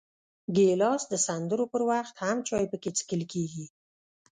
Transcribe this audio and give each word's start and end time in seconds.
ګیلاس 0.55 1.01
د 1.09 1.13
سندرو 1.25 1.65
پر 1.73 1.81
وخت 1.91 2.15
هم 2.23 2.37
چای 2.47 2.65
پکې 2.71 2.89
څښل 2.97 3.21
کېږي. 3.33 3.65